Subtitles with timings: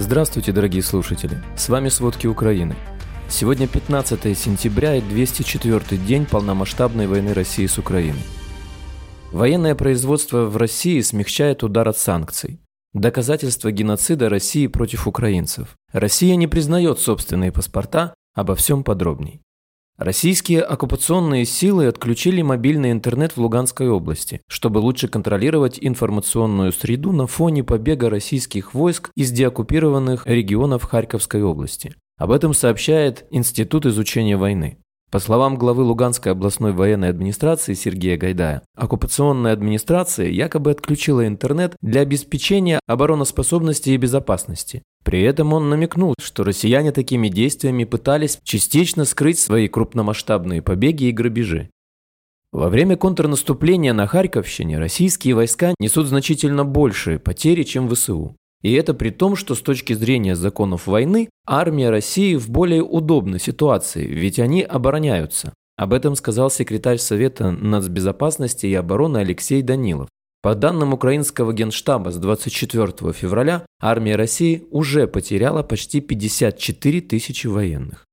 [0.00, 1.42] Здравствуйте, дорогие слушатели!
[1.56, 2.74] С вами «Сводки Украины».
[3.28, 8.22] Сегодня 15 сентября и 204 день полномасштабной войны России с Украиной.
[9.30, 12.62] Военное производство в России смягчает удар от санкций.
[12.94, 15.76] Доказательство геноцида России против украинцев.
[15.92, 19.42] Россия не признает собственные паспорта, обо всем подробней.
[20.00, 27.26] Российские оккупационные силы отключили мобильный интернет в Луганской области, чтобы лучше контролировать информационную среду на
[27.26, 31.94] фоне побега российских войск из деоккупированных регионов Харьковской области.
[32.16, 34.78] Об этом сообщает Институт изучения войны.
[35.10, 42.00] По словам главы Луганской областной военной администрации Сергея Гайдая, оккупационная администрация якобы отключила интернет для
[42.00, 49.38] обеспечения обороноспособности и безопасности, при этом он намекнул, что россияне такими действиями пытались частично скрыть
[49.38, 51.70] свои крупномасштабные побеги и грабежи.
[52.52, 58.36] Во время контрнаступления на Харьковщине российские войска несут значительно большие потери, чем ВСУ.
[58.62, 63.40] И это при том, что с точки зрения законов войны армия России в более удобной
[63.40, 65.54] ситуации, ведь они обороняются.
[65.76, 70.08] Об этом сказал секретарь Совета нацбезопасности и обороны Алексей Данилов.
[70.42, 78.06] По данным украинского генштаба с 24 февраля, армия России уже потеряла почти 54 тысячи военных.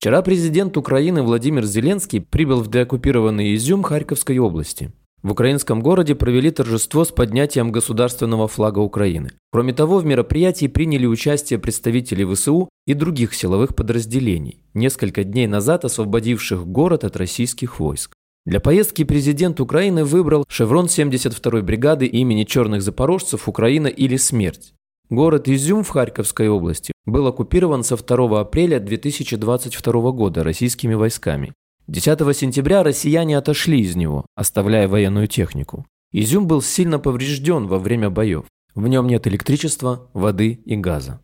[0.00, 4.90] Вчера президент Украины Владимир Зеленский прибыл в деоккупированный Изюм Харьковской области.
[5.22, 9.30] В украинском городе провели торжество с поднятием государственного флага Украины.
[9.52, 15.84] Кроме того, в мероприятии приняли участие представители ВСУ и других силовых подразделений, несколько дней назад
[15.84, 18.14] освободивших город от российских войск.
[18.44, 24.74] Для поездки президент Украины выбрал шеврон 72-й бригады имени черных запорожцев «Украина или смерть».
[25.10, 31.52] Город Изюм в Харьковской области был оккупирован со 2 апреля 2022 года российскими войсками.
[31.86, 35.86] 10 сентября россияне отошли из него, оставляя военную технику.
[36.12, 38.46] Изюм был сильно поврежден во время боев.
[38.74, 41.20] В нем нет электричества, воды и газа.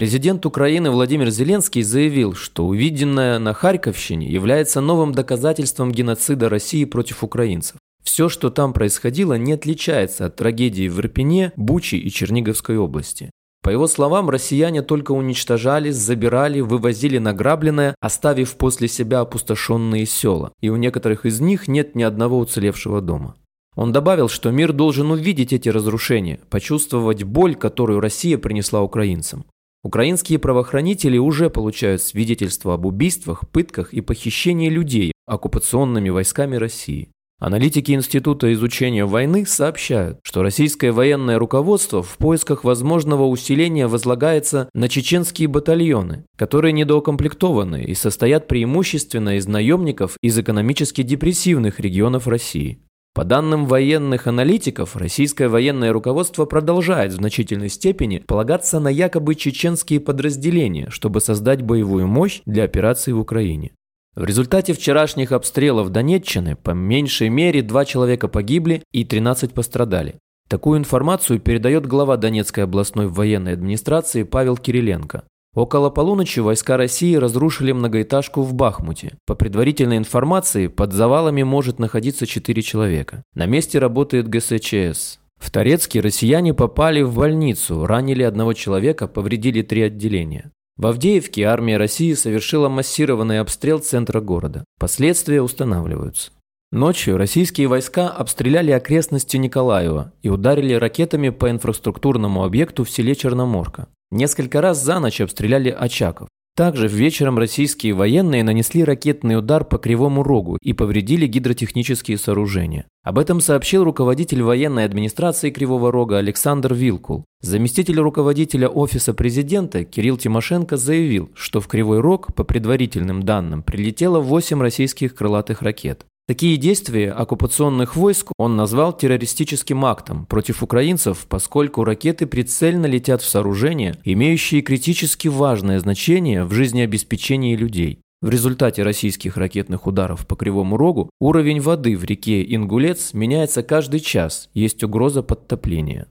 [0.00, 7.22] Президент Украины Владимир Зеленский заявил, что увиденное на Харьковщине является новым доказательством геноцида России против
[7.22, 7.76] украинцев.
[8.02, 13.30] Все, что там происходило, не отличается от трагедии в Ирпене, Бучи и Черниговской области.
[13.62, 20.70] По его словам, россияне только уничтожали, забирали, вывозили награбленное, оставив после себя опустошенные села, и
[20.70, 23.34] у некоторых из них нет ни одного уцелевшего дома.
[23.76, 29.44] Он добавил, что мир должен увидеть эти разрушения, почувствовать боль, которую Россия принесла украинцам.
[29.82, 37.08] Украинские правоохранители уже получают свидетельства об убийствах, пытках и похищении людей оккупационными войсками России.
[37.38, 44.90] Аналитики Института изучения войны сообщают, что российское военное руководство в поисках возможного усиления возлагается на
[44.90, 52.82] чеченские батальоны, которые недоукомплектованы и состоят преимущественно из наемников из экономически депрессивных регионов России.
[53.12, 59.98] По данным военных аналитиков, российское военное руководство продолжает в значительной степени полагаться на якобы чеченские
[59.98, 63.72] подразделения, чтобы создать боевую мощь для операций в Украине.
[64.14, 70.16] В результате вчерашних обстрелов Донеччины по меньшей мере два человека погибли и 13 пострадали.
[70.48, 75.24] Такую информацию передает глава Донецкой областной военной администрации Павел Кириленко.
[75.54, 79.16] Около полуночи войска России разрушили многоэтажку в Бахмуте.
[79.26, 83.24] По предварительной информации, под завалами может находиться 4 человека.
[83.34, 85.18] На месте работает ГСЧС.
[85.40, 90.52] В Торецке россияне попали в больницу, ранили одного человека, повредили три отделения.
[90.76, 94.64] В Авдеевке армия России совершила массированный обстрел центра города.
[94.78, 96.30] Последствия устанавливаются.
[96.72, 103.88] Ночью российские войска обстреляли окрестности Николаева и ударили ракетами по инфраструктурному объекту в селе Черноморка.
[104.10, 106.28] Несколько раз за ночь обстреляли Очаков.
[106.56, 112.86] Также вечером российские военные нанесли ракетный удар по Кривому Рогу и повредили гидротехнические сооружения.
[113.02, 117.24] Об этом сообщил руководитель военной администрации Кривого Рога Александр Вилкул.
[117.40, 124.20] Заместитель руководителя Офиса президента Кирилл Тимошенко заявил, что в Кривой Рог, по предварительным данным, прилетело
[124.20, 126.04] 8 российских крылатых ракет.
[126.30, 133.28] Такие действия оккупационных войск он назвал террористическим актом против украинцев, поскольку ракеты прицельно летят в
[133.28, 137.98] сооружения, имеющие критически важное значение в жизнеобеспечении людей.
[138.22, 143.98] В результате российских ракетных ударов по Кривому Рогу уровень воды в реке Ингулец меняется каждый
[143.98, 146.06] час, есть угроза подтопления.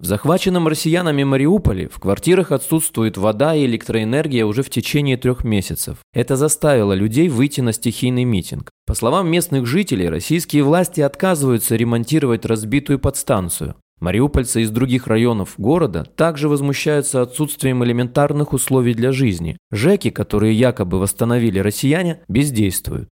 [0.00, 5.98] В захваченном россиянами Мариуполе в квартирах отсутствует вода и электроэнергия уже в течение трех месяцев.
[6.12, 8.70] Это заставило людей выйти на стихийный митинг.
[8.86, 13.76] По словам местных жителей, российские власти отказываются ремонтировать разбитую подстанцию.
[14.00, 19.56] Мариупольцы из других районов города также возмущаются отсутствием элементарных условий для жизни.
[19.70, 23.08] ЖЭКи, которые якобы восстановили россияне, бездействуют.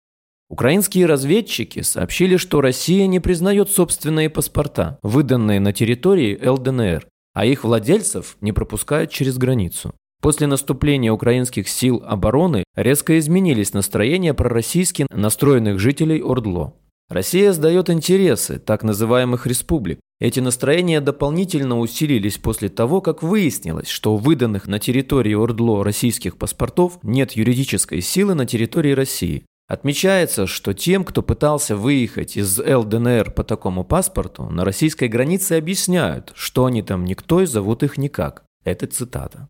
[0.53, 7.07] Украинские разведчики сообщили, что Россия не признает собственные паспорта, выданные на территории ЛДНР.
[7.33, 9.95] а их владельцев не пропускают через границу.
[10.21, 16.75] После наступления украинских сил обороны резко изменились настроения пророссийски настроенных жителей Ордло.
[17.09, 20.01] Россия сдает интересы так называемых республик.
[20.21, 26.37] Эти настроения дополнительно усилились после того, как выяснилось, что у выданных на территории Ордло российских
[26.37, 29.45] паспортов нет юридической силы на территории России.
[29.69, 36.33] Отмечается, что тем, кто пытался выехать из ЛДНР по такому паспорту, на российской границе объясняют,
[36.35, 38.45] что они там никто и зовут их никак.
[38.65, 39.49] Это цитата.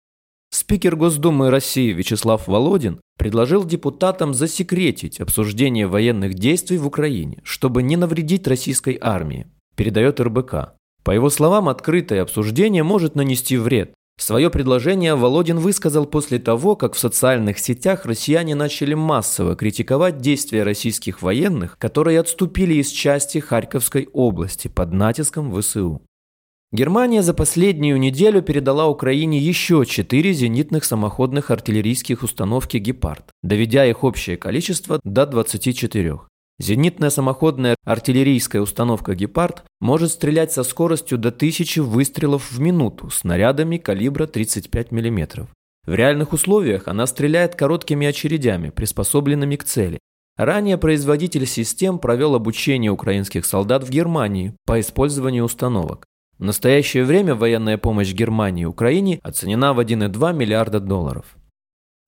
[0.50, 7.96] Спикер Госдумы России Вячеслав Володин предложил депутатам засекретить обсуждение военных действий в Украине, чтобы не
[7.96, 10.74] навредить российской армии, передает РБК.
[11.04, 13.94] По его словам, открытое обсуждение может нанести вред.
[14.18, 20.62] Свое предложение Володин высказал после того, как в социальных сетях россияне начали массово критиковать действия
[20.62, 26.02] российских военных, которые отступили из части Харьковской области под натиском ВСУ.
[26.72, 34.04] Германия за последнюю неделю передала Украине еще четыре зенитных самоходных артиллерийских установки «Гепард», доведя их
[34.04, 36.20] общее количество до 24.
[36.58, 43.78] Зенитная самоходная артиллерийская установка «Гепард» может стрелять со скоростью до 1000 выстрелов в минуту снарядами
[43.78, 45.48] калибра 35 мм.
[45.84, 49.98] В реальных условиях она стреляет короткими очередями, приспособленными к цели.
[50.36, 56.06] Ранее производитель систем провел обучение украинских солдат в Германии по использованию установок.
[56.38, 61.36] В настоящее время военная помощь Германии и Украине оценена в 1,2 миллиарда долларов.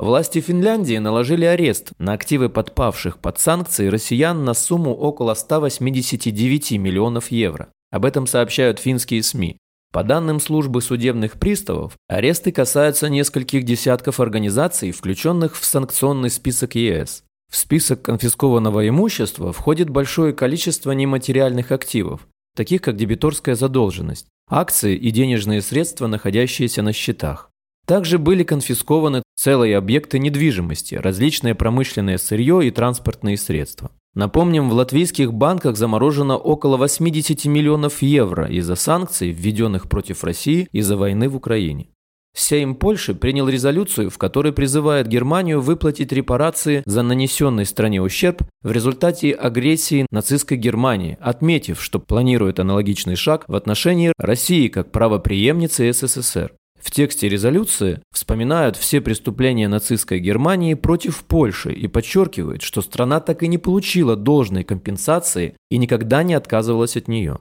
[0.04, 7.30] Власти Финляндии наложили арест на активы подпавших под санкции россиян на сумму около 189 миллионов
[7.30, 7.70] евро.
[7.90, 9.56] Об этом сообщают финские СМИ.
[9.94, 17.24] По данным службы судебных приставов, аресты касаются нескольких десятков организаций, включенных в санкционный список ЕС.
[17.50, 25.10] В список конфискованного имущества входит большое количество нематериальных активов, таких как дебиторская задолженность, акции и
[25.10, 27.48] денежные средства, находящиеся на счетах.
[27.86, 33.90] Также были конфискованы целые объекты недвижимости, различное промышленное сырье и транспортные средства.
[34.14, 40.96] Напомним, в латвийских банках заморожено около 80 миллионов евро из-за санкций, введенных против России из-за
[40.96, 41.88] войны в Украине.
[42.36, 48.72] Сейм Польши принял резолюцию, в которой призывает Германию выплатить репарации за нанесенный стране ущерб в
[48.72, 56.52] результате агрессии нацистской Германии, отметив, что планирует аналогичный шаг в отношении России как правоприемницы СССР.
[56.84, 63.42] В тексте резолюции вспоминают все преступления нацистской Германии против Польши и подчеркивают, что страна так
[63.42, 67.40] и не получила должной компенсации и никогда не отказывалась от нее.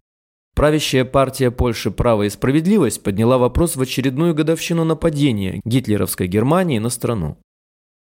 [0.56, 6.90] Правящая партия Польши «Право и справедливость» подняла вопрос в очередную годовщину нападения гитлеровской Германии на
[6.90, 7.38] страну.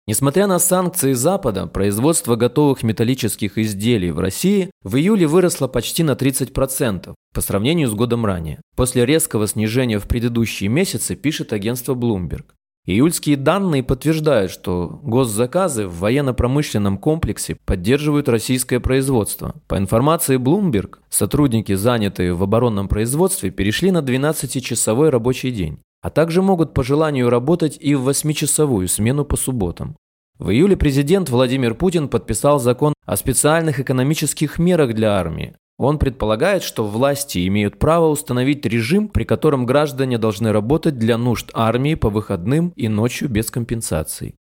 [0.08, 6.12] Несмотря на санкции Запада, производство готовых металлических изделий в России в июле выросло почти на
[6.12, 8.62] 30% по сравнению с годом ранее.
[8.76, 12.46] После резкого снижения в предыдущие месяцы пишет агентство Bloomberg.
[12.86, 19.56] Июльские данные подтверждают, что госзаказы в военно-промышленном комплексе поддерживают российское производство.
[19.68, 26.44] По информации Bloomberg, сотрудники, занятые в оборонном производстве, перешли на 12-часовой рабочий день, а также
[26.44, 29.96] могут по желанию работать и в 8-часовую смену по субботам.
[30.38, 36.62] В июле президент Владимир Путин подписал закон о специальных экономических мерах для армии, он предполагает,
[36.62, 42.10] что власти имеют право установить режим, при котором граждане должны работать для нужд армии по
[42.10, 44.36] выходным и ночью без компенсаций.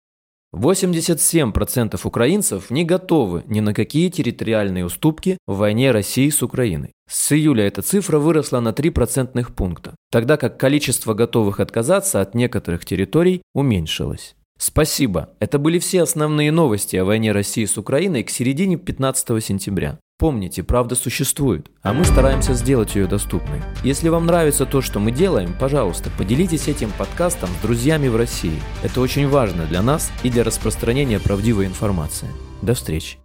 [0.54, 6.92] 87% украинцев не готовы ни на какие территориальные уступки в войне России с Украиной.
[7.12, 12.34] С июля эта цифра выросла на 3 процентных пункта, тогда как количество готовых отказаться от
[12.34, 14.34] некоторых территорий уменьшилось.
[14.58, 15.28] Спасибо.
[15.38, 19.98] Это были все основные новости о войне России с Украиной к середине 15 сентября.
[20.18, 23.60] Помните, правда существует, а мы стараемся сделать ее доступной.
[23.84, 28.58] Если вам нравится то, что мы делаем, пожалуйста, поделитесь этим подкастом с друзьями в России.
[28.82, 32.28] Это очень важно для нас и для распространения правдивой информации.
[32.62, 33.18] До встречи.